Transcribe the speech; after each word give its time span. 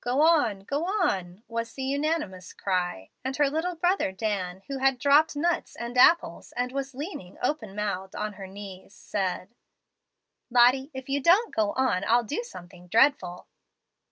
"Go 0.00 0.20
on, 0.22 0.60
go 0.60 0.84
on," 0.84 1.42
was 1.48 1.72
the 1.74 1.82
unanimous 1.82 2.52
cry; 2.52 3.10
and 3.24 3.36
her 3.36 3.50
little 3.50 3.74
brother 3.74 4.12
Dan, 4.12 4.62
who 4.68 4.78
had 4.78 4.96
dropped 4.96 5.34
nuts 5.34 5.74
and 5.74 5.98
apples 5.98 6.52
and 6.52 6.70
was 6.70 6.94
leaning 6.94 7.36
open 7.42 7.74
mouthed 7.74 8.14
on 8.14 8.34
her 8.34 8.46
knees, 8.46 8.94
said, 8.94 9.56
"Lottie, 10.50 10.92
if 10.94 11.08
you 11.08 11.20
don't 11.20 11.52
go 11.52 11.72
on, 11.72 12.04
I'll 12.06 12.22
do 12.22 12.44
something 12.44 12.86
dreadful." 12.86 13.48